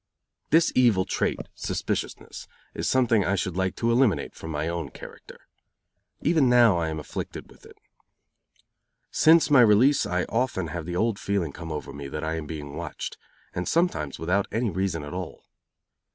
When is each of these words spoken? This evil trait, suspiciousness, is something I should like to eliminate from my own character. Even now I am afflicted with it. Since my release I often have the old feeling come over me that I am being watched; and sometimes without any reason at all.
This 0.49 0.71
evil 0.73 1.05
trait, 1.05 1.41
suspiciousness, 1.53 2.47
is 2.73 2.89
something 2.89 3.23
I 3.23 3.35
should 3.35 3.55
like 3.55 3.75
to 3.75 3.91
eliminate 3.91 4.33
from 4.33 4.49
my 4.49 4.67
own 4.67 4.89
character. 4.89 5.41
Even 6.21 6.49
now 6.49 6.79
I 6.79 6.87
am 6.89 6.99
afflicted 6.99 7.51
with 7.51 7.67
it. 7.67 7.77
Since 9.11 9.51
my 9.51 9.61
release 9.61 10.07
I 10.07 10.23
often 10.23 10.69
have 10.69 10.87
the 10.87 10.95
old 10.95 11.19
feeling 11.19 11.51
come 11.53 11.71
over 11.71 11.93
me 11.93 12.07
that 12.07 12.23
I 12.23 12.33
am 12.33 12.47
being 12.47 12.75
watched; 12.75 13.19
and 13.53 13.67
sometimes 13.67 14.17
without 14.17 14.47
any 14.51 14.71
reason 14.71 15.03
at 15.03 15.13
all. 15.13 15.43